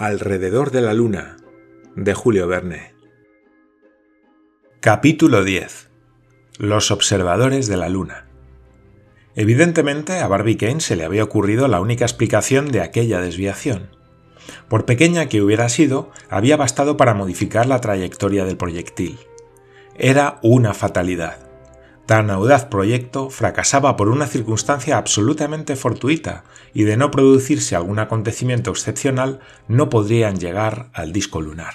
Alrededor 0.00 0.70
de 0.70 0.80
la 0.80 0.94
Luna, 0.94 1.36
de 1.94 2.14
Julio 2.14 2.48
Verne. 2.48 2.94
Capítulo 4.80 5.44
10. 5.44 5.90
Los 6.56 6.90
observadores 6.90 7.68
de 7.68 7.76
la 7.76 7.90
Luna. 7.90 8.26
Evidentemente 9.36 10.20
a 10.20 10.26
Barbicane 10.26 10.80
se 10.80 10.96
le 10.96 11.04
había 11.04 11.22
ocurrido 11.22 11.68
la 11.68 11.82
única 11.82 12.06
explicación 12.06 12.72
de 12.72 12.80
aquella 12.80 13.20
desviación. 13.20 13.94
Por 14.70 14.86
pequeña 14.86 15.28
que 15.28 15.42
hubiera 15.42 15.68
sido, 15.68 16.10
había 16.30 16.56
bastado 16.56 16.96
para 16.96 17.12
modificar 17.12 17.66
la 17.66 17.82
trayectoria 17.82 18.46
del 18.46 18.56
proyectil. 18.56 19.18
Era 19.98 20.38
una 20.42 20.72
fatalidad. 20.72 21.49
Tan 22.10 22.28
audaz 22.28 22.64
proyecto 22.64 23.30
fracasaba 23.30 23.96
por 23.96 24.08
una 24.08 24.26
circunstancia 24.26 24.98
absolutamente 24.98 25.76
fortuita, 25.76 26.42
y 26.74 26.82
de 26.82 26.96
no 26.96 27.12
producirse 27.12 27.76
algún 27.76 28.00
acontecimiento 28.00 28.72
excepcional 28.72 29.38
no 29.68 29.90
podrían 29.90 30.40
llegar 30.40 30.90
al 30.92 31.12
disco 31.12 31.40
lunar. 31.40 31.72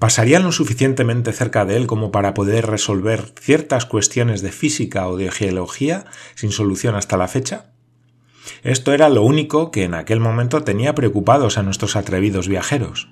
¿Pasarían 0.00 0.42
lo 0.42 0.50
suficientemente 0.50 1.32
cerca 1.32 1.64
de 1.64 1.76
él 1.76 1.86
como 1.86 2.10
para 2.10 2.34
poder 2.34 2.66
resolver 2.66 3.32
ciertas 3.40 3.86
cuestiones 3.86 4.42
de 4.42 4.50
física 4.50 5.06
o 5.06 5.16
de 5.16 5.30
geología 5.30 6.06
sin 6.34 6.50
solución 6.50 6.96
hasta 6.96 7.16
la 7.16 7.28
fecha? 7.28 7.70
Esto 8.64 8.92
era 8.92 9.08
lo 9.08 9.22
único 9.22 9.70
que 9.70 9.84
en 9.84 9.94
aquel 9.94 10.18
momento 10.18 10.64
tenía 10.64 10.96
preocupados 10.96 11.58
a 11.58 11.62
nuestros 11.62 11.94
atrevidos 11.94 12.48
viajeros. 12.48 13.08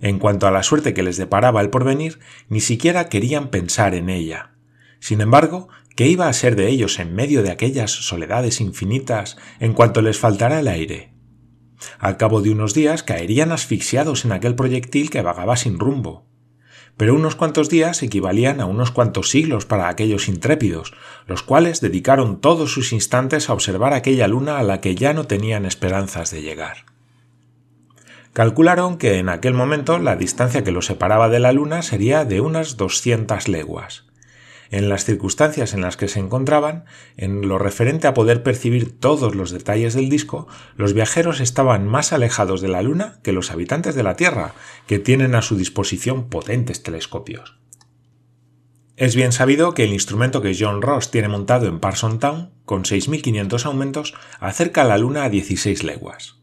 En 0.00 0.20
cuanto 0.20 0.46
a 0.46 0.52
la 0.52 0.62
suerte 0.62 0.94
que 0.94 1.02
les 1.02 1.18
deparaba 1.18 1.60
el 1.60 1.68
porvenir, 1.68 2.18
ni 2.48 2.62
siquiera 2.62 3.10
querían 3.10 3.48
pensar 3.48 3.94
en 3.94 4.08
ella. 4.08 4.52
Sin 5.00 5.22
embargo, 5.22 5.68
¿qué 5.96 6.06
iba 6.06 6.28
a 6.28 6.32
ser 6.32 6.54
de 6.54 6.68
ellos 6.68 6.98
en 6.98 7.14
medio 7.14 7.42
de 7.42 7.50
aquellas 7.50 7.90
soledades 7.90 8.60
infinitas 8.60 9.38
en 9.58 9.72
cuanto 9.72 10.02
les 10.02 10.18
faltara 10.18 10.60
el 10.60 10.68
aire? 10.68 11.14
Al 11.98 12.18
cabo 12.18 12.42
de 12.42 12.50
unos 12.50 12.74
días 12.74 13.02
caerían 13.02 13.50
asfixiados 13.50 14.26
en 14.26 14.32
aquel 14.32 14.54
proyectil 14.54 15.08
que 15.08 15.22
vagaba 15.22 15.56
sin 15.56 15.78
rumbo. 15.78 16.26
Pero 16.98 17.14
unos 17.14 17.34
cuantos 17.34 17.70
días 17.70 18.02
equivalían 18.02 18.60
a 18.60 18.66
unos 18.66 18.90
cuantos 18.90 19.30
siglos 19.30 19.64
para 19.64 19.88
aquellos 19.88 20.28
intrépidos, 20.28 20.92
los 21.26 21.42
cuales 21.42 21.80
dedicaron 21.80 22.42
todos 22.42 22.72
sus 22.72 22.92
instantes 22.92 23.48
a 23.48 23.54
observar 23.54 23.94
aquella 23.94 24.28
luna 24.28 24.58
a 24.58 24.62
la 24.62 24.82
que 24.82 24.94
ya 24.94 25.14
no 25.14 25.26
tenían 25.26 25.64
esperanzas 25.64 26.30
de 26.30 26.42
llegar. 26.42 26.84
Calcularon 28.34 28.98
que 28.98 29.16
en 29.16 29.30
aquel 29.30 29.54
momento 29.54 29.98
la 29.98 30.16
distancia 30.16 30.62
que 30.62 30.72
los 30.72 30.86
separaba 30.86 31.30
de 31.30 31.40
la 31.40 31.52
luna 31.52 31.80
sería 31.80 32.26
de 32.26 32.42
unas 32.42 32.76
doscientas 32.76 33.48
leguas 33.48 34.09
en 34.70 34.88
las 34.88 35.04
circunstancias 35.04 35.74
en 35.74 35.80
las 35.80 35.96
que 35.96 36.08
se 36.08 36.20
encontraban, 36.20 36.84
en 37.16 37.48
lo 37.48 37.58
referente 37.58 38.06
a 38.06 38.14
poder 38.14 38.42
percibir 38.42 38.98
todos 38.98 39.34
los 39.34 39.50
detalles 39.50 39.94
del 39.94 40.08
disco, 40.08 40.46
los 40.76 40.94
viajeros 40.94 41.40
estaban 41.40 41.86
más 41.86 42.12
alejados 42.12 42.60
de 42.60 42.68
la 42.68 42.82
Luna 42.82 43.18
que 43.22 43.32
los 43.32 43.50
habitantes 43.50 43.94
de 43.94 44.02
la 44.02 44.16
Tierra, 44.16 44.54
que 44.86 44.98
tienen 44.98 45.34
a 45.34 45.42
su 45.42 45.56
disposición 45.56 46.28
potentes 46.28 46.82
telescopios. 46.82 47.58
Es 48.96 49.16
bien 49.16 49.32
sabido 49.32 49.72
que 49.72 49.84
el 49.84 49.94
instrumento 49.94 50.42
que 50.42 50.54
John 50.58 50.82
Ross 50.82 51.10
tiene 51.10 51.28
montado 51.28 51.66
en 51.66 51.80
Parson 51.80 52.18
Town, 52.18 52.50
con 52.66 52.84
6.500 52.84 53.64
aumentos, 53.64 54.14
acerca 54.40 54.82
a 54.82 54.84
la 54.84 54.98
Luna 54.98 55.24
a 55.24 55.30
16 55.30 55.84
leguas. 55.84 56.39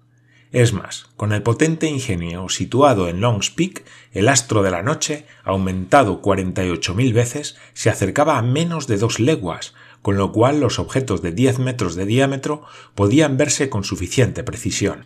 Es 0.52 0.72
más, 0.72 1.08
con 1.18 1.34
el 1.34 1.44
potente 1.44 1.88
ingenio 1.88 2.48
situado 2.48 3.10
en 3.10 3.20
Long's 3.20 3.50
Peak, 3.50 3.84
el 4.14 4.30
astro 4.30 4.64
de 4.64 4.72
la 4.72 4.82
noche, 4.82 5.26
aumentado 5.44 6.22
48.000 6.22 7.14
veces, 7.14 7.58
se 7.74 7.90
acercaba 7.90 8.38
a 8.38 8.42
menos 8.42 8.88
de 8.88 8.98
dos 8.98 9.20
leguas, 9.20 9.74
con 10.02 10.16
lo 10.16 10.32
cual 10.32 10.62
los 10.62 10.80
objetos 10.80 11.22
de 11.22 11.34
10 11.34 11.60
metros 11.60 11.96
de 11.96 12.06
diámetro 12.06 12.64
podían 12.96 13.36
verse 13.36 13.70
con 13.70 13.84
suficiente 13.84 14.44
precisión. 14.44 15.06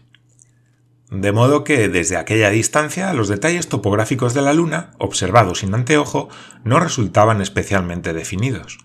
De 1.10 1.32
modo 1.32 1.64
que 1.64 1.90
desde 1.90 2.18
aquella 2.18 2.52
distancia 2.52 3.12
los 3.14 3.28
detalles 3.28 3.68
topográficos 3.68 4.34
de 4.34 4.44
la 4.44 4.54
Luna, 4.54 4.92
observados 5.00 5.60
sin 5.60 5.74
anteojo, 5.74 6.30
no 6.64 6.80
resultaban 6.80 7.42
especialmente 7.42 8.14
definidos. 8.14 8.78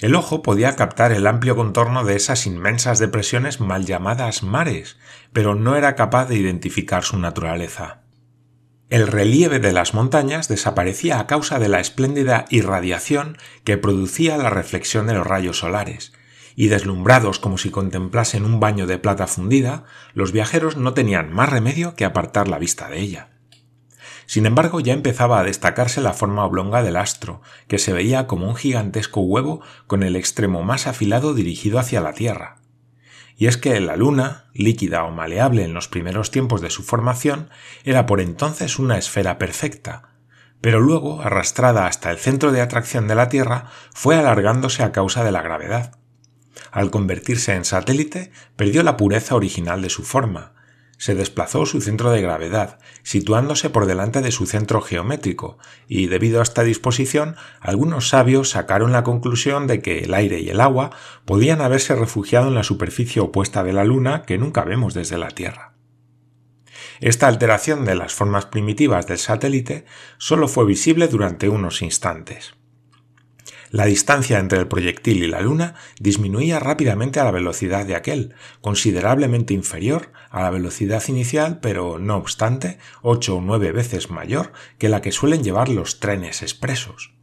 El 0.00 0.14
ojo 0.14 0.42
podía 0.42 0.76
captar 0.76 1.12
el 1.12 1.26
amplio 1.26 1.56
contorno 1.56 2.04
de 2.04 2.16
esas 2.16 2.46
inmensas 2.46 2.98
depresiones 2.98 3.60
mal 3.60 3.86
llamadas 3.86 4.42
mares, 4.42 4.98
pero 5.32 5.54
no 5.54 5.76
era 5.76 5.94
capaz 5.94 6.26
de 6.26 6.36
identificar 6.36 7.04
su 7.04 7.18
naturaleza. 7.18 8.02
El 8.88 9.06
relieve 9.06 9.60
de 9.60 9.72
las 9.72 9.94
montañas 9.94 10.48
desaparecía 10.48 11.20
a 11.20 11.26
causa 11.26 11.58
de 11.60 11.68
la 11.68 11.78
espléndida 11.78 12.44
irradiación 12.50 13.38
que 13.62 13.78
producía 13.78 14.36
la 14.36 14.50
reflexión 14.50 15.06
de 15.06 15.14
los 15.14 15.26
rayos 15.26 15.58
solares, 15.58 16.12
y 16.56 16.68
deslumbrados 16.68 17.38
como 17.38 17.56
si 17.56 17.70
contemplasen 17.70 18.44
un 18.44 18.58
baño 18.58 18.86
de 18.86 18.98
plata 18.98 19.26
fundida, 19.26 19.84
los 20.12 20.32
viajeros 20.32 20.76
no 20.76 20.92
tenían 20.92 21.32
más 21.32 21.48
remedio 21.48 21.94
que 21.94 22.04
apartar 22.04 22.48
la 22.48 22.58
vista 22.58 22.88
de 22.88 22.98
ella. 22.98 23.39
Sin 24.30 24.46
embargo, 24.46 24.78
ya 24.78 24.92
empezaba 24.92 25.40
a 25.40 25.42
destacarse 25.42 26.00
la 26.00 26.12
forma 26.12 26.44
oblonga 26.44 26.84
del 26.84 26.94
astro, 26.94 27.42
que 27.66 27.80
se 27.80 27.92
veía 27.92 28.28
como 28.28 28.48
un 28.48 28.54
gigantesco 28.54 29.22
huevo 29.22 29.60
con 29.88 30.04
el 30.04 30.14
extremo 30.14 30.62
más 30.62 30.86
afilado 30.86 31.34
dirigido 31.34 31.80
hacia 31.80 32.00
la 32.00 32.12
Tierra. 32.12 32.58
Y 33.36 33.48
es 33.48 33.56
que 33.56 33.80
la 33.80 33.96
Luna, 33.96 34.44
líquida 34.54 35.02
o 35.02 35.10
maleable 35.10 35.64
en 35.64 35.74
los 35.74 35.88
primeros 35.88 36.30
tiempos 36.30 36.60
de 36.60 36.70
su 36.70 36.84
formación, 36.84 37.50
era 37.82 38.06
por 38.06 38.20
entonces 38.20 38.78
una 38.78 38.98
esfera 38.98 39.36
perfecta, 39.36 40.10
pero 40.60 40.78
luego, 40.78 41.22
arrastrada 41.22 41.88
hasta 41.88 42.12
el 42.12 42.18
centro 42.18 42.52
de 42.52 42.60
atracción 42.60 43.08
de 43.08 43.16
la 43.16 43.28
Tierra, 43.30 43.64
fue 43.92 44.14
alargándose 44.14 44.84
a 44.84 44.92
causa 44.92 45.24
de 45.24 45.32
la 45.32 45.42
gravedad. 45.42 45.98
Al 46.70 46.92
convertirse 46.92 47.56
en 47.56 47.64
satélite, 47.64 48.30
perdió 48.54 48.84
la 48.84 48.96
pureza 48.96 49.34
original 49.34 49.82
de 49.82 49.90
su 49.90 50.04
forma, 50.04 50.52
se 51.00 51.14
desplazó 51.14 51.64
su 51.64 51.80
centro 51.80 52.10
de 52.10 52.20
gravedad, 52.20 52.78
situándose 53.02 53.70
por 53.70 53.86
delante 53.86 54.20
de 54.20 54.30
su 54.30 54.44
centro 54.44 54.82
geométrico, 54.82 55.56
y 55.88 56.08
debido 56.08 56.40
a 56.40 56.42
esta 56.42 56.62
disposición, 56.62 57.36
algunos 57.58 58.10
sabios 58.10 58.50
sacaron 58.50 58.92
la 58.92 59.02
conclusión 59.02 59.66
de 59.66 59.80
que 59.80 60.00
el 60.00 60.12
aire 60.12 60.40
y 60.40 60.50
el 60.50 60.60
agua 60.60 60.90
podían 61.24 61.62
haberse 61.62 61.94
refugiado 61.94 62.48
en 62.48 62.54
la 62.54 62.64
superficie 62.64 63.22
opuesta 63.22 63.64
de 63.64 63.72
la 63.72 63.84
Luna 63.84 64.24
que 64.24 64.36
nunca 64.36 64.62
vemos 64.62 64.92
desde 64.92 65.16
la 65.16 65.28
Tierra. 65.28 65.72
Esta 67.00 67.28
alteración 67.28 67.86
de 67.86 67.94
las 67.94 68.12
formas 68.12 68.44
primitivas 68.44 69.06
del 69.06 69.16
satélite 69.16 69.86
solo 70.18 70.48
fue 70.48 70.66
visible 70.66 71.08
durante 71.08 71.48
unos 71.48 71.80
instantes. 71.80 72.59
La 73.70 73.86
distancia 73.86 74.40
entre 74.40 74.58
el 74.58 74.66
proyectil 74.66 75.22
y 75.22 75.28
la 75.28 75.40
Luna 75.40 75.76
disminuía 76.00 76.58
rápidamente 76.58 77.20
a 77.20 77.24
la 77.24 77.30
velocidad 77.30 77.86
de 77.86 77.94
aquel, 77.94 78.34
considerablemente 78.60 79.54
inferior 79.54 80.10
a 80.30 80.42
la 80.42 80.50
velocidad 80.50 81.02
inicial, 81.06 81.60
pero 81.60 82.00
no 82.00 82.16
obstante 82.16 82.78
ocho 83.00 83.36
o 83.36 83.40
nueve 83.40 83.70
veces 83.70 84.10
mayor 84.10 84.52
que 84.78 84.88
la 84.88 85.00
que 85.00 85.12
suelen 85.12 85.44
llevar 85.44 85.68
los 85.68 86.00
trenes 86.00 86.42
expresos. 86.42 87.14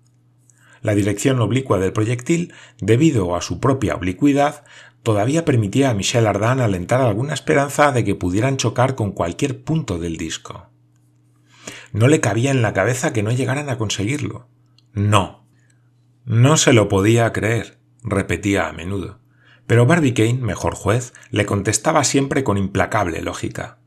La 0.81 0.95
dirección 0.95 1.41
oblicua 1.41 1.79
del 1.79 1.91
proyectil, 1.91 2.53
debido 2.79 3.35
a 3.35 3.41
su 3.41 3.59
propia 3.59 3.95
oblicuidad, 3.95 4.63
todavía 5.03 5.43
permitía 5.43 5.89
a 5.89 5.93
Michel 5.93 6.27
Ardan 6.27 6.61
alentar 6.61 7.01
alguna 7.01 7.33
esperanza 7.33 7.91
de 7.91 8.05
que 8.05 8.15
pudieran 8.15 8.55
chocar 8.55 8.95
con 8.95 9.11
cualquier 9.11 9.63
punto 9.63 9.99
del 9.99 10.15
disco. 10.15 10.69
No 11.91 12.07
le 12.07 12.21
cabía 12.21 12.51
en 12.51 12.61
la 12.61 12.71
cabeza 12.71 13.11
que 13.11 13.23
no 13.23 13.31
llegaran 13.31 13.69
a 13.69 13.77
conseguirlo. 13.77 14.47
No, 14.93 15.46
no 16.27 16.57
se 16.57 16.73
lo 16.73 16.89
podía 16.89 17.31
creer, 17.31 17.79
repetía 18.03 18.67
a 18.67 18.73
menudo. 18.73 19.19
Pero 19.65 19.85
Barbicane, 19.85 20.33
mejor 20.33 20.75
juez, 20.75 21.13
le 21.31 21.45
contestaba 21.45 22.03
siempre 22.03 22.43
con 22.43 22.57
implacable 22.57 23.21
lógica. 23.21 23.77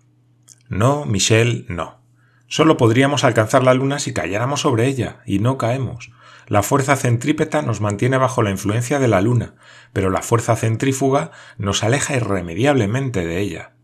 No, 0.71 1.05
Michel, 1.05 1.67
no. 1.69 2.00
Solo 2.47 2.79
podríamos 2.79 3.25
alcanzar 3.25 3.62
la 3.62 3.75
luna 3.75 3.99
si 3.99 4.14
cayéramos 4.14 4.62
sobre 4.62 4.87
ella, 4.87 5.20
y 5.26 5.38
no 5.38 5.59
caemos. 5.59 6.12
La 6.47 6.62
fuerza 6.62 6.97
centrípeta 6.97 7.61
nos 7.61 7.82
mantiene 7.82 8.17
bajo 8.17 8.43
la 8.43 8.50
influencia 8.50 8.99
de 8.99 9.09
la 9.09 9.20
luna, 9.20 9.56
pero 9.93 10.09
la 10.09 10.23
fuerza 10.23 10.56
centrífuga 10.56 11.32
nos 11.59 11.85
aleja 11.85 12.17
irremediablemente 12.17 13.26
de 13.26 13.38
ella. 13.38 13.75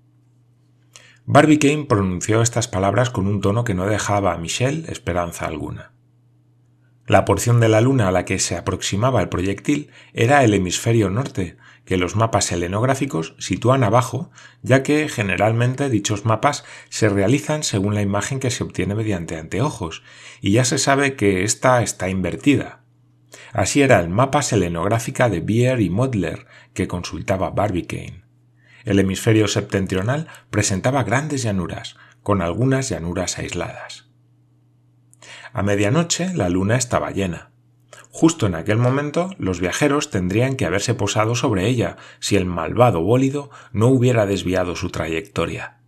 Barbicane 1.27 1.85
pronunció 1.85 2.41
estas 2.41 2.69
palabras 2.69 3.11
con 3.11 3.27
un 3.27 3.43
tono 3.43 3.65
que 3.65 3.75
no 3.75 3.85
dejaba 3.85 4.33
a 4.33 4.39
Michel 4.39 4.87
esperanza 4.89 5.45
alguna. 5.45 5.93
La 7.07 7.25
porción 7.25 7.61
de 7.61 7.69
la 7.69 7.81
Luna 7.81 8.09
a 8.09 8.11
la 8.11 8.25
que 8.25 8.41
se 8.41 8.57
aproximaba 8.57 9.23
el 9.23 9.29
proyectil 9.29 9.91
era 10.13 10.43
el 10.43 10.55
hemisferio 10.55 11.09
norte, 11.09 11.57
que 11.85 11.97
los 11.97 12.17
mapas 12.17 12.47
selenográficos 12.47 13.37
sitúan 13.39 13.85
abajo, 13.85 14.33
ya 14.63 14.83
que 14.83 15.09
generalmente 15.09 15.89
dichos 15.89 16.25
mapas 16.25 16.65
se 16.89 17.09
realizan 17.09 17.63
según 17.63 17.95
la 17.95 18.03
imagen 18.03 18.41
que 18.41 18.51
se 18.51 18.65
obtiene 18.65 18.97
mediante 18.97 19.37
anteojos, 19.37 20.03
y 20.41 20.51
ya 20.51 20.65
se 20.65 20.79
sabe 20.79 21.15
que 21.15 21.45
ésta 21.45 21.81
está 21.83 22.09
invertida. 22.09 22.81
Así 23.53 23.83
era 23.83 24.01
el 24.01 24.09
mapa 24.09 24.43
selenográfica 24.43 25.29
de 25.29 25.41
Bier 25.41 25.81
y 25.81 25.91
Modler 25.91 26.47
que 26.75 26.89
consultaba 26.89 27.51
Barbicane. 27.51 28.25
El 28.85 28.99
hemisferio 28.99 29.47
septentrional 29.47 30.27
presentaba 30.51 31.05
grandes 31.05 31.45
llanuras, 31.45 31.97
con 32.25 32.43
algunas 32.43 32.89
llanuras 32.89 33.39
aisladas. 33.39 34.06
A 35.57 35.63
medianoche 35.63 36.35
la 36.35 36.51
luna 36.51 36.77
estaba 36.77 37.13
llena. 37.13 37.49
Justo 38.11 38.47
en 38.47 38.55
aquel 38.55 38.77
momento 38.77 39.31
los 39.39 39.59
viajeros 39.59 40.11
tendrían 40.11 40.55
que 40.55 40.67
haberse 40.67 40.93
posado 40.93 41.35
sobre 41.35 41.67
ella 41.67 41.97
si 42.21 42.37
el 42.37 42.45
malvado 42.45 43.01
bólido 43.01 43.49
no 43.73 43.87
hubiera 43.87 44.27
desviado 44.27 44.77
su 44.77 44.91
trayectoria. 44.91 45.79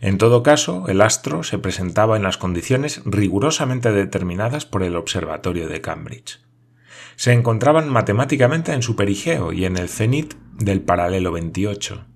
En 0.00 0.18
todo 0.18 0.42
caso, 0.42 0.86
el 0.88 1.02
astro 1.02 1.44
se 1.44 1.56
presentaba 1.56 2.16
en 2.16 2.24
las 2.24 2.36
condiciones 2.36 3.02
rigurosamente 3.04 3.92
determinadas 3.92 4.66
por 4.66 4.82
el 4.82 4.96
Observatorio 4.96 5.68
de 5.68 5.80
Cambridge. 5.80 6.40
Se 7.14 7.32
encontraban 7.32 7.88
matemáticamente 7.88 8.72
en 8.72 8.82
su 8.82 8.96
perigeo 8.96 9.52
y 9.52 9.66
en 9.66 9.76
el 9.76 9.88
cenit 9.88 10.34
del 10.58 10.80
paralelo 10.80 11.30
28. 11.30 12.09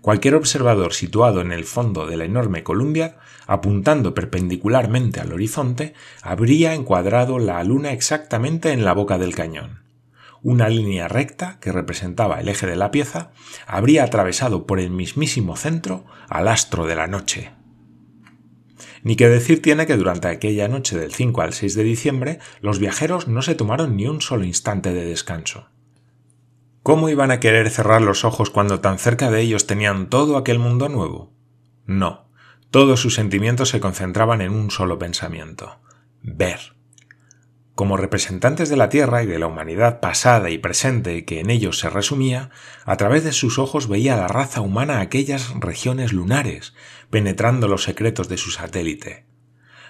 Cualquier 0.00 0.34
observador 0.34 0.92
situado 0.92 1.40
en 1.40 1.52
el 1.52 1.64
fondo 1.64 2.06
de 2.06 2.16
la 2.16 2.24
enorme 2.24 2.62
Columbia, 2.62 3.16
apuntando 3.46 4.14
perpendicularmente 4.14 5.20
al 5.20 5.32
horizonte, 5.32 5.94
habría 6.22 6.74
encuadrado 6.74 7.38
la 7.38 7.62
Luna 7.64 7.92
exactamente 7.92 8.72
en 8.72 8.84
la 8.84 8.92
boca 8.92 9.18
del 9.18 9.34
cañón. 9.34 9.82
Una 10.42 10.68
línea 10.68 11.08
recta, 11.08 11.58
que 11.60 11.72
representaba 11.72 12.40
el 12.40 12.48
eje 12.48 12.66
de 12.66 12.76
la 12.76 12.90
pieza, 12.90 13.32
habría 13.66 14.04
atravesado 14.04 14.66
por 14.66 14.78
el 14.78 14.90
mismísimo 14.90 15.56
centro 15.56 16.04
al 16.28 16.48
astro 16.48 16.86
de 16.86 16.94
la 16.94 17.06
noche. 17.06 17.52
Ni 19.02 19.16
que 19.16 19.28
decir 19.28 19.62
tiene 19.62 19.86
que 19.86 19.96
durante 19.96 20.28
aquella 20.28 20.68
noche 20.68 20.98
del 20.98 21.12
5 21.12 21.42
al 21.42 21.52
6 21.52 21.74
de 21.74 21.82
diciembre 21.84 22.38
los 22.60 22.78
viajeros 22.78 23.28
no 23.28 23.42
se 23.42 23.54
tomaron 23.54 23.96
ni 23.96 24.06
un 24.06 24.20
solo 24.20 24.44
instante 24.44 24.92
de 24.92 25.04
descanso. 25.04 25.68
¿Cómo 26.86 27.08
iban 27.08 27.32
a 27.32 27.40
querer 27.40 27.68
cerrar 27.70 28.00
los 28.00 28.24
ojos 28.24 28.48
cuando 28.48 28.78
tan 28.78 29.00
cerca 29.00 29.28
de 29.32 29.40
ellos 29.40 29.66
tenían 29.66 30.08
todo 30.08 30.36
aquel 30.36 30.60
mundo 30.60 30.88
nuevo? 30.88 31.32
No, 31.84 32.28
todos 32.70 33.00
sus 33.00 33.16
sentimientos 33.16 33.70
se 33.70 33.80
concentraban 33.80 34.40
en 34.40 34.52
un 34.52 34.70
solo 34.70 34.96
pensamiento 34.96 35.80
ver. 36.22 36.76
Como 37.74 37.96
representantes 37.96 38.68
de 38.68 38.76
la 38.76 38.88
Tierra 38.88 39.24
y 39.24 39.26
de 39.26 39.40
la 39.40 39.48
humanidad 39.48 39.98
pasada 39.98 40.48
y 40.50 40.58
presente 40.58 41.24
que 41.24 41.40
en 41.40 41.50
ellos 41.50 41.80
se 41.80 41.90
resumía, 41.90 42.50
a 42.84 42.96
través 42.96 43.24
de 43.24 43.32
sus 43.32 43.58
ojos 43.58 43.88
veía 43.88 44.14
la 44.14 44.28
raza 44.28 44.60
humana 44.60 45.00
aquellas 45.00 45.58
regiones 45.58 46.12
lunares, 46.12 46.72
penetrando 47.10 47.66
los 47.66 47.82
secretos 47.82 48.28
de 48.28 48.36
su 48.36 48.52
satélite. 48.52 49.26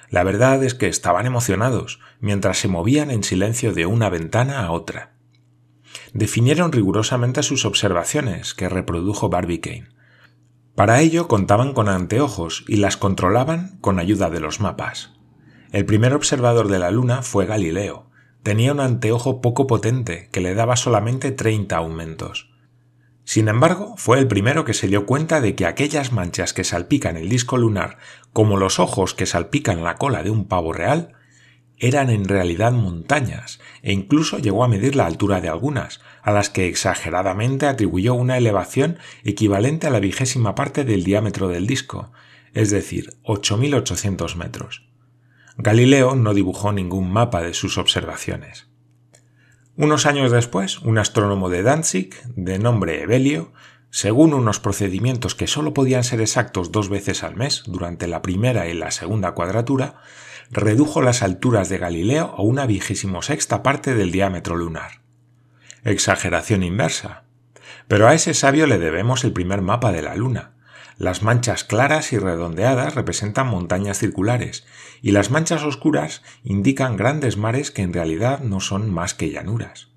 La 0.09 0.25
verdad 0.25 0.65
es 0.65 0.73
que 0.73 0.89
estaban 0.89 1.27
emocionados, 1.27 2.01
mientras 2.21 2.57
se 2.57 2.69
movían 2.69 3.11
en 3.11 3.23
silencio 3.23 3.75
de 3.75 3.85
una 3.85 4.09
ventana 4.09 4.65
a 4.65 4.71
otra 4.71 5.16
definieron 6.17 6.73
rigurosamente 6.73 7.43
sus 7.43 7.65
observaciones, 7.65 8.55
que 8.55 8.69
reprodujo 8.69 9.29
Barbicane. 9.29 9.89
Para 10.75 11.01
ello 11.01 11.29
contaban 11.29 11.73
con 11.73 11.89
anteojos 11.89 12.65
y 12.69 12.77
las 12.77 12.97
controlaban 12.97 13.79
con 13.81 13.99
ayuda 13.99 14.31
de 14.31 14.41
los 14.41 14.61
mapas. 14.61 15.13
El 15.73 15.85
primer 15.85 16.15
observador 16.15 16.69
de 16.69 16.79
la 16.79 16.91
Luna 16.91 17.23
fue 17.23 17.47
Galileo. 17.47 18.11
Tenía 18.43 18.73
un 18.73 18.81
anteojo 18.81 19.41
poco 19.41 19.67
potente 19.67 20.29
que 20.33 20.41
le 20.41 20.55
daba 20.55 20.77
solamente 20.77 21.33
30 21.33 21.77
aumentos. 21.77 22.51
Sin 23.25 23.49
embargo, 23.49 23.95
fue 23.97 24.19
el 24.21 24.29
primero 24.29 24.65
que 24.65 24.75
se 24.75 24.87
dio 24.87 25.05
cuenta 25.05 25.41
de 25.41 25.57
que 25.57 25.67
aquellas 25.67 26.13
manchas 26.13 26.53
que 26.53 26.63
salpican 26.63 27.17
el 27.17 27.29
disco 27.29 27.57
lunar, 27.57 27.99
como 28.33 28.57
los 28.57 28.79
ojos 28.79 29.15
que 29.15 29.27
salpican 29.27 29.83
la 29.83 29.97
cola 29.97 30.23
de 30.23 30.31
un 30.31 30.47
pavo 30.47 30.73
real, 30.73 31.16
eran 31.79 32.11
en 32.11 32.27
realidad 32.27 32.73
montañas, 32.73 33.61
e 33.83 33.93
incluso 33.93 34.39
llegó 34.39 34.65
a 34.65 34.69
medir 34.69 34.97
la 34.97 35.07
altura 35.07 35.41
de 35.41 35.49
algunas, 35.49 36.01
a 36.23 36.33
las 36.33 36.51
que 36.51 36.67
exageradamente 36.67 37.67
atribuyó 37.67 38.15
una 38.15 38.39
elevación 38.39 38.99
equivalente 39.25 39.87
a 39.87 39.91
la 39.91 40.01
vigésima 40.01 40.55
parte 40.55 40.85
del 40.85 41.05
diámetro 41.05 41.49
del 41.49 41.67
disco, 41.67 42.13
es 42.55 42.71
decir, 42.71 43.19
8.800 43.25 44.37
metros. 44.37 44.87
Galileo 45.59 46.17
no 46.17 46.35
dibujó 46.35 46.73
ningún 46.73 47.11
mapa 47.13 47.43
de 47.43 47.55
sus 47.55 47.79
observaciones. 47.79 48.69
Unos 49.77 50.07
años 50.07 50.33
después, 50.33 50.79
un 50.81 50.99
astrónomo 50.99 51.51
de 51.51 51.63
Danzig, 51.63 52.15
de 52.35 52.59
nombre 52.59 53.03
Evelio, 53.03 53.53
según 53.91 54.35
unos 54.35 54.59
procedimientos 54.59 55.35
que 55.35 55.47
sólo 55.47 55.73
podían 55.73 56.05
ser 56.05 56.21
exactos 56.21 56.73
dos 56.73 56.89
veces 56.89 57.23
al 57.23 57.37
mes 57.37 57.63
durante 57.67 58.07
la 58.07 58.21
primera 58.21 58.69
y 58.69 58.75
la 58.75 58.91
segunda 58.91 59.33
cuadratura, 59.33 60.01
redujo 60.51 61.03
las 61.03 61.23
alturas 61.23 61.69
de 61.69 61.79
Galileo 61.79 62.35
a 62.37 62.43
una 62.43 62.67
vigésimo 62.67 63.23
sexta 63.23 63.63
parte 63.63 63.95
del 63.95 64.13
diámetro 64.13 64.57
lunar. 64.57 65.03
Exageración 65.85 66.63
inversa. 66.63 67.25
Pero 67.89 68.09
a 68.09 68.15
ese 68.15 68.35
sabio 68.35 68.67
le 68.67 68.79
debemos 68.79 69.25
el 69.25 69.33
primer 69.33 69.63
mapa 69.63 69.93
de 69.93 70.03
la 70.03 70.17
Luna. 70.17 70.53
Las 70.99 71.23
manchas 71.23 71.63
claras 71.63 72.13
y 72.13 72.19
redondeadas 72.19 72.95
representan 72.95 73.49
montañas 73.49 73.99
circulares, 73.99 74.67
y 75.03 75.13
las 75.13 75.31
manchas 75.31 75.63
oscuras 75.63 76.23
indican 76.43 76.97
grandes 76.97 77.37
mares 77.37 77.71
que 77.71 77.83
en 77.83 77.93
realidad 77.93 78.41
no 78.41 78.61
son 78.61 78.91
más 78.91 79.15
que 79.15 79.31
llanuras. 79.31 79.89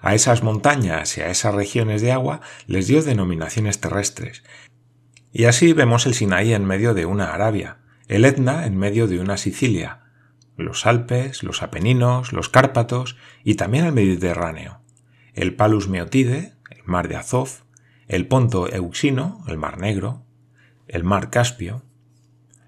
A 0.00 0.14
esas 0.14 0.42
montañas 0.42 1.18
y 1.18 1.22
a 1.22 1.28
esas 1.28 1.54
regiones 1.54 2.00
de 2.00 2.12
agua 2.12 2.40
les 2.66 2.86
dio 2.86 3.02
denominaciones 3.02 3.80
terrestres, 3.80 4.44
y 5.32 5.46
así 5.46 5.72
vemos 5.72 6.06
el 6.06 6.14
Sinaí 6.14 6.54
en 6.54 6.64
medio 6.64 6.94
de 6.94 7.06
una 7.06 7.34
Arabia, 7.34 7.78
el 8.08 8.24
Etna 8.24 8.66
en 8.66 8.76
medio 8.76 9.06
de 9.06 9.18
una 9.18 9.36
Sicilia, 9.36 10.00
los 10.56 10.86
Alpes, 10.86 11.42
los 11.42 11.62
Apeninos, 11.62 12.32
los 12.32 12.48
Cárpatos 12.48 13.16
y 13.42 13.54
también 13.54 13.86
el 13.86 13.92
Mediterráneo, 13.92 14.80
el 15.32 15.54
Palus 15.54 15.88
Meotide, 15.88 16.54
el 16.70 16.84
mar 16.84 17.08
de 17.08 17.16
Azov, 17.16 17.64
el 18.06 18.26
Ponto 18.28 18.70
Euxino, 18.70 19.42
el 19.48 19.56
mar 19.56 19.78
Negro, 19.78 20.26
el 20.86 21.02
mar 21.02 21.30
Caspio. 21.30 21.82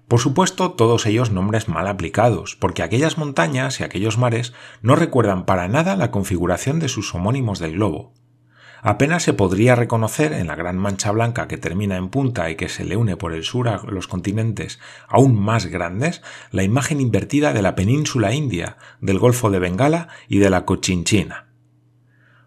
Por 0.07 0.19
supuesto, 0.19 0.71
todos 0.71 1.05
ellos 1.05 1.31
nombres 1.31 1.67
mal 1.67 1.87
aplicados, 1.87 2.55
porque 2.55 2.81
aquellas 2.81 3.17
montañas 3.17 3.79
y 3.79 3.83
aquellos 3.83 4.17
mares 4.17 4.53
no 4.81 4.95
recuerdan 4.95 5.45
para 5.45 5.67
nada 5.67 5.95
la 5.95 6.11
configuración 6.11 6.79
de 6.79 6.87
sus 6.87 7.13
homónimos 7.13 7.59
del 7.59 7.73
globo, 7.73 8.13
apenas 8.81 9.23
se 9.23 9.33
podría 9.33 9.75
reconocer 9.75 10.33
en 10.33 10.47
la 10.47 10.55
gran 10.55 10.77
mancha 10.77 11.11
blanca 11.11 11.47
que 11.47 11.57
termina 11.57 11.97
en 11.97 12.09
punta 12.09 12.49
y 12.49 12.55
que 12.55 12.69
se 12.69 12.85
le 12.85 12.95
une 12.95 13.17
por 13.17 13.33
el 13.33 13.43
sur 13.43 13.69
a 13.69 13.81
los 13.83 14.07
continentes 14.07 14.79
aún 15.07 15.39
más 15.39 15.65
grandes 15.65 16.21
la 16.51 16.63
imagen 16.63 17.01
invertida 17.01 17.53
de 17.53 17.61
la 17.61 17.75
península 17.75 18.33
india, 18.33 18.77
del 19.01 19.19
Golfo 19.19 19.49
de 19.49 19.59
Bengala 19.59 20.09
y 20.27 20.39
de 20.39 20.49
la 20.49 20.65
Cochinchina. 20.65 21.47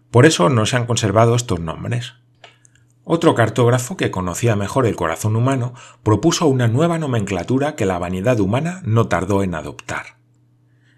Por 0.09 0.25
eso 0.25 0.49
no 0.49 0.65
se 0.65 0.75
han 0.75 0.85
conservado 0.85 1.35
estos 1.35 1.59
nombres. 1.59 2.15
Otro 3.03 3.33
cartógrafo 3.33 3.97
que 3.97 4.11
conocía 4.11 4.55
mejor 4.55 4.85
el 4.85 4.95
corazón 4.95 5.35
humano 5.35 5.73
propuso 6.03 6.47
una 6.47 6.67
nueva 6.67 6.99
nomenclatura 6.99 7.75
que 7.75 7.85
la 7.85 7.97
vanidad 7.97 8.39
humana 8.39 8.81
no 8.83 9.07
tardó 9.07 9.41
en 9.41 9.55
adoptar. 9.55 10.17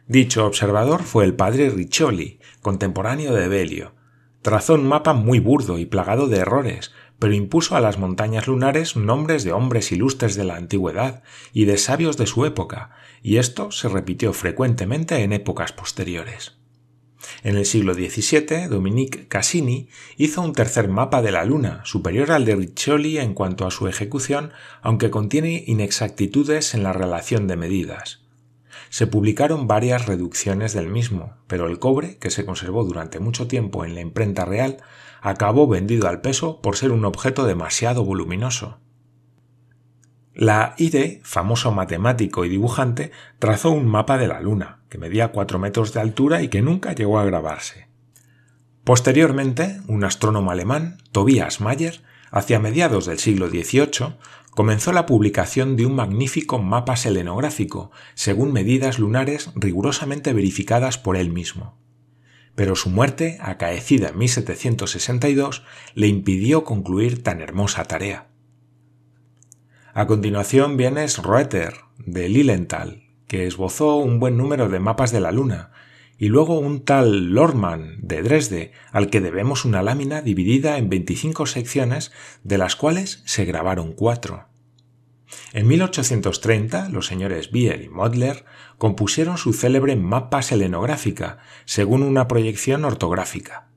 Dicho 0.08 0.46
observador 0.46 1.04
fue 1.04 1.24
el 1.24 1.34
padre 1.34 1.70
Riccioli, 1.70 2.40
contemporáneo 2.62 3.34
de 3.34 3.48
Belio, 3.48 3.94
Trazó 4.44 4.74
un 4.74 4.86
mapa 4.86 5.14
muy 5.14 5.40
burdo 5.40 5.80
y 5.80 5.86
plagado 5.86 6.28
de 6.28 6.40
errores, 6.40 6.92
pero 7.18 7.34
impuso 7.34 7.78
a 7.78 7.80
las 7.80 7.98
montañas 7.98 8.46
lunares 8.46 8.98
nombres 8.98 9.46
de 9.46 9.54
hombres 9.54 9.94
ilustres 9.94 10.36
de 10.36 10.44
la 10.44 10.58
antigüedad 10.58 11.24
y 11.54 11.64
de 11.64 11.78
sabios 11.78 12.18
de 12.18 12.28
su 12.28 12.46
época, 12.46 12.92
y 13.22 13.38
esto 13.38 13.72
se 13.72 13.88
repitió 13.88 14.34
frecuentemente 14.34 15.16
en 15.24 15.32
épocas 15.32 15.72
posteriores. 15.72 16.58
En 17.42 17.56
el 17.56 17.66
siglo 17.66 17.94
XVII, 17.94 18.68
Dominique 18.68 19.30
Cassini 19.30 19.88
hizo 20.18 20.42
un 20.42 20.52
tercer 20.52 20.90
mapa 20.90 21.22
de 21.22 21.32
la 21.32 21.46
Luna, 21.46 21.80
superior 21.86 22.34
al 22.34 22.44
de 22.44 22.58
Riccioli 22.58 23.20
en 23.20 23.34
cuanto 23.34 23.66
a 23.66 23.72
su 23.72 23.88
ejecución, 23.88 24.52
aunque 24.82 25.10
contiene 25.10 25.64
inexactitudes 25.68 26.74
en 26.74 26.84
la 26.84 26.92
relación 26.92 27.48
de 27.48 27.56
medidas. 27.56 28.23
Se 28.94 29.08
publicaron 29.08 29.66
varias 29.66 30.06
reducciones 30.06 30.72
del 30.74 30.88
mismo, 30.88 31.34
pero 31.48 31.66
el 31.66 31.80
cobre, 31.80 32.20
que 32.20 32.30
se 32.30 32.46
conservó 32.46 32.84
durante 32.84 33.20
mucho 33.20 33.48
tiempo 33.48 33.86
en 33.86 33.96
la 33.96 34.02
imprenta 34.02 34.46
real, 34.46 34.78
acabó 35.20 35.68
vendido 35.68 36.08
al 36.08 36.22
peso 36.22 36.62
por 36.62 36.78
ser 36.78 36.92
un 36.92 37.04
objeto 37.04 37.46
demasiado 37.46 38.06
voluminoso. 38.06 38.82
La 40.36 40.76
IDE, 40.78 41.22
famoso 41.24 41.72
matemático 41.72 42.46
y 42.46 42.50
dibujante, 42.50 43.10
trazó 43.40 43.72
un 43.72 43.88
mapa 43.88 44.20
de 44.20 44.28
la 44.28 44.42
Luna, 44.42 44.84
que 44.90 45.00
medía 45.00 45.32
cuatro 45.32 45.58
metros 45.58 45.92
de 45.92 46.00
altura 46.00 46.44
y 46.44 46.50
que 46.50 46.62
nunca 46.62 46.94
llegó 46.94 47.18
a 47.18 47.26
grabarse. 47.26 47.88
Posteriormente, 48.84 49.82
un 49.88 50.04
astrónomo 50.04 50.52
alemán, 50.52 51.00
Tobias 51.12 51.62
Mayer, 51.62 52.04
hacia 52.30 52.60
mediados 52.60 53.08
del 53.08 53.18
siglo 53.18 53.50
XVIII, 53.50 54.18
comenzó 54.56 54.92
la 54.92 55.06
publicación 55.06 55.76
de 55.76 55.86
un 55.86 55.96
magnífico 55.96 56.60
mapa 56.60 56.96
selenográfico, 56.96 57.92
según 58.14 58.54
medidas 58.54 59.00
lunares 59.00 59.50
rigurosamente 59.56 60.34
verificadas 60.34 60.98
por 60.98 61.18
él 61.18 61.32
mismo. 61.32 61.78
Pero 62.56 62.76
su 62.76 62.90
muerte, 62.90 63.38
acaecida 63.42 64.10
en 64.10 64.18
1762, 64.20 65.64
le 65.96 66.08
impidió 66.08 66.64
concluir 66.64 67.24
tan 67.24 67.42
hermosa 67.42 67.84
tarea. 67.86 68.28
A 69.94 70.06
continuación 70.06 70.78
viene 70.78 71.08
Schroeter, 71.08 71.74
de 71.98 72.30
Lilienthal, 72.30 73.04
que 73.28 73.48
esbozó 73.48 73.98
un 73.98 74.20
buen 74.20 74.38
número 74.38 74.70
de 74.70 74.80
mapas 74.80 75.12
de 75.12 75.20
la 75.20 75.32
Luna, 75.32 75.72
y 76.18 76.30
luego 76.30 76.60
un 76.60 76.86
tal 76.86 77.34
Lorman 77.34 77.98
de 78.02 78.22
Dresde, 78.22 78.72
al 78.92 79.10
que 79.10 79.22
debemos 79.22 79.66
una 79.66 79.82
lámina 79.82 80.22
dividida 80.22 80.78
en 80.78 80.90
25 80.90 81.46
secciones, 81.46 82.12
de 82.44 82.58
las 82.58 82.76
cuales 82.76 83.24
se 83.26 83.46
grabaron 83.46 83.94
cuatro. 83.94 84.48
En 85.54 85.68
1830, 85.68 86.90
los 86.90 87.08
señores 87.08 87.52
Bier 87.52 87.82
y 87.82 87.90
Modler 87.90 88.46
compusieron 88.78 89.38
su 89.38 89.54
célebre 89.54 89.96
mapa 89.96 90.42
selenográfica, 90.42 91.40
según 91.66 92.04
una 92.04 92.28
proyección 92.28 92.86
ortográfica. 92.86 93.68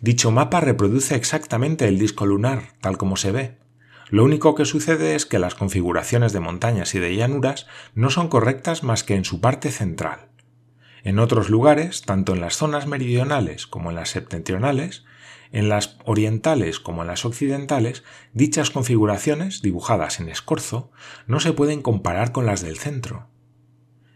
Dicho 0.00 0.30
mapa 0.30 0.60
reproduce 0.60 1.14
exactamente 1.14 1.86
el 1.86 1.98
disco 1.98 2.26
lunar, 2.26 2.74
tal 2.80 2.96
como 2.96 3.16
se 3.16 3.32
ve. 3.32 3.58
Lo 4.08 4.24
único 4.24 4.54
que 4.54 4.64
sucede 4.64 5.16
es 5.16 5.26
que 5.26 5.38
las 5.38 5.54
configuraciones 5.54 6.32
de 6.32 6.40
montañas 6.40 6.94
y 6.94 7.00
de 7.00 7.14
llanuras 7.16 7.66
no 7.94 8.10
son 8.10 8.28
correctas 8.28 8.84
más 8.84 9.02
que 9.02 9.14
en 9.14 9.24
su 9.24 9.40
parte 9.40 9.70
central. 9.70 10.25
En 11.06 11.20
otros 11.20 11.50
lugares, 11.50 12.02
tanto 12.02 12.34
en 12.34 12.40
las 12.40 12.56
zonas 12.56 12.88
meridionales 12.88 13.68
como 13.68 13.90
en 13.90 13.94
las 13.94 14.10
septentrionales, 14.10 15.04
en 15.52 15.68
las 15.68 15.98
orientales 16.04 16.80
como 16.80 17.02
en 17.02 17.06
las 17.06 17.24
occidentales, 17.24 18.02
dichas 18.32 18.72
configuraciones, 18.72 19.62
dibujadas 19.62 20.18
en 20.18 20.28
escorzo, 20.28 20.90
no 21.28 21.38
se 21.38 21.52
pueden 21.52 21.80
comparar 21.80 22.32
con 22.32 22.44
las 22.44 22.60
del 22.60 22.76
centro. 22.76 23.28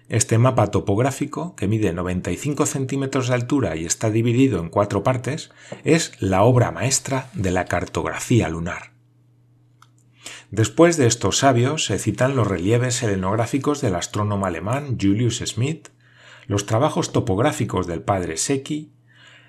Este 0.09 0.37
mapa 0.37 0.73
topográfico, 0.73 1.54
que 1.54 1.68
mide 1.68 1.92
95 1.92 2.66
centímetros 2.66 3.28
de 3.28 3.35
altura 3.35 3.76
y 3.76 3.85
está 3.85 4.11
dividido 4.11 4.59
en 4.59 4.68
cuatro 4.68 5.04
partes, 5.04 5.52
es 5.85 6.20
la 6.20 6.42
obra 6.42 6.73
maestra 6.73 7.30
de 7.35 7.52
la 7.52 7.66
cartografía 7.66 8.49
lunar. 8.49 8.94
Después 10.50 10.97
de 10.97 11.06
estos 11.06 11.38
sabios 11.38 11.85
se 11.85 12.00
citan 12.00 12.35
los 12.35 12.49
relieves 12.49 12.97
selenográficos 12.97 13.80
del 13.80 13.94
astrónomo 13.94 14.47
alemán 14.47 14.99
Julius 15.00 15.38
Smith, 15.47 15.90
los 16.47 16.66
trabajos 16.66 17.12
topográficos 17.12 17.87
del 17.87 18.02
padre 18.02 18.37
Secchi, 18.37 18.92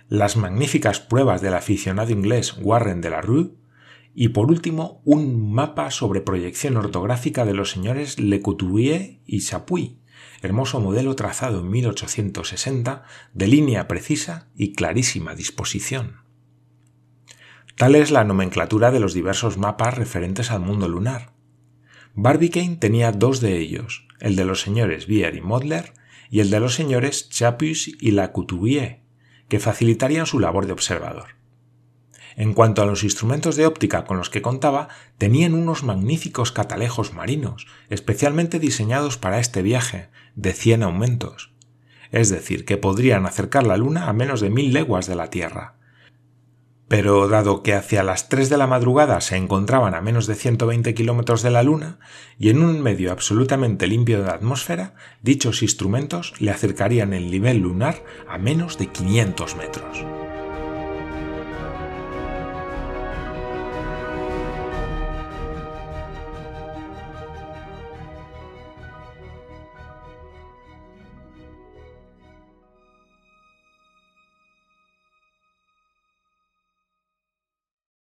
las 0.07 0.35
magníficas 0.37 0.99
pruebas 0.99 1.41
del 1.41 1.53
aficionado 1.53 2.11
inglés 2.11 2.57
Warren 2.59 3.01
de 3.01 3.09
la 3.09 3.21
Rue 3.21 3.51
y 4.13 4.29
por 4.29 4.47
último 4.47 5.01
un 5.05 5.53
mapa 5.53 5.89
sobre 5.89 6.21
proyección 6.21 6.75
ortográfica 6.77 7.45
de 7.45 7.53
los 7.53 7.71
señores 7.71 8.19
Le 8.19 8.41
Couturier 8.41 9.19
y 9.25 9.39
Chapuis, 9.39 9.91
hermoso 10.41 10.79
modelo 10.79 11.15
trazado 11.15 11.61
en 11.61 11.69
1860 11.69 13.03
de 13.33 13.47
línea 13.47 13.87
precisa 13.87 14.49
y 14.55 14.73
clarísima 14.73 15.35
disposición. 15.35 16.17
Tal 17.77 17.95
es 17.95 18.11
la 18.11 18.23
nomenclatura 18.23 18.91
de 18.91 18.99
los 18.99 19.13
diversos 19.13 19.57
mapas 19.57 19.97
referentes 19.97 20.51
al 20.51 20.59
mundo 20.59 20.87
lunar. 20.87 21.31
Barbicane 22.13 22.75
tenía 22.75 23.11
dos 23.11 23.39
de 23.39 23.57
ellos, 23.57 24.07
el 24.19 24.35
de 24.35 24.45
los 24.45 24.61
señores 24.61 25.07
Bier 25.07 25.35
y 25.35 25.41
Modler 25.41 25.93
y 26.31 26.39
el 26.39 26.49
de 26.49 26.59
los 26.61 26.73
señores 26.73 27.29
Chapuis 27.29 27.89
y 27.99 28.15
Couturier, 28.31 29.01
que 29.49 29.59
facilitarían 29.59 30.25
su 30.25 30.39
labor 30.39 30.65
de 30.65 30.71
observador. 30.71 31.35
En 32.37 32.53
cuanto 32.53 32.81
a 32.81 32.85
los 32.85 33.03
instrumentos 33.03 33.57
de 33.57 33.65
óptica 33.65 34.05
con 34.05 34.17
los 34.17 34.29
que 34.29 34.41
contaba, 34.41 34.87
tenían 35.17 35.53
unos 35.53 35.83
magníficos 35.83 36.53
catalejos 36.53 37.13
marinos, 37.13 37.67
especialmente 37.89 38.59
diseñados 38.59 39.17
para 39.17 39.39
este 39.39 39.61
viaje, 39.61 40.07
de 40.35 40.53
100 40.53 40.83
aumentos. 40.83 41.51
Es 42.11 42.29
decir, 42.29 42.63
que 42.63 42.77
podrían 42.77 43.25
acercar 43.25 43.67
la 43.67 43.75
Luna 43.75 44.07
a 44.07 44.13
menos 44.13 44.39
de 44.39 44.49
mil 44.49 44.71
leguas 44.71 45.07
de 45.07 45.15
la 45.15 45.29
Tierra. 45.29 45.75
Pero 46.91 47.29
dado 47.29 47.63
que 47.63 47.73
hacia 47.73 48.03
las 48.03 48.27
3 48.27 48.49
de 48.49 48.57
la 48.57 48.67
madrugada 48.67 49.21
se 49.21 49.37
encontraban 49.37 49.95
a 49.95 50.01
menos 50.01 50.27
de 50.27 50.35
120 50.35 50.93
kilómetros 50.93 51.41
de 51.41 51.49
la 51.49 51.63
Luna 51.63 51.99
y 52.37 52.49
en 52.49 52.61
un 52.61 52.81
medio 52.81 53.13
absolutamente 53.13 53.87
limpio 53.87 54.21
de 54.21 54.29
atmósfera, 54.29 54.93
dichos 55.21 55.63
instrumentos 55.63 56.33
le 56.39 56.51
acercarían 56.51 57.13
el 57.13 57.31
nivel 57.31 57.59
lunar 57.59 58.03
a 58.27 58.37
menos 58.37 58.77
de 58.77 58.87
500 58.87 59.55
metros. 59.55 60.20